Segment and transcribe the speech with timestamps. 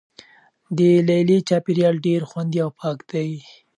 [0.77, 3.29] د لیلیې چاپیریال ډیر خوندي او پاک دی.